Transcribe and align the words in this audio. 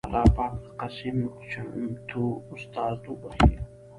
اللهٔ 0.07 0.27
پاک 0.35 0.53
د 0.63 0.65
قسيم 0.79 1.17
چمتو 1.51 2.23
استاد 2.53 2.97
وبښي 3.05 3.53